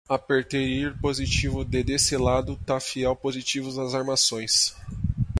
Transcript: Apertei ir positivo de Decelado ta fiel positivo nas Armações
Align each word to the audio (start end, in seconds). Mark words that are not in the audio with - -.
Apertei 0.09 0.63
ir 0.79 0.97
positivo 0.99 1.63
de 1.63 1.83
Decelado 1.83 2.59
ta 2.65 2.79
fiel 2.79 3.15
positivo 3.15 3.71
nas 3.71 3.93
Armações 3.93 4.75